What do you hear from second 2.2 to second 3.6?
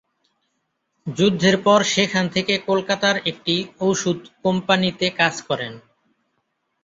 থেকে কলকাতার একটি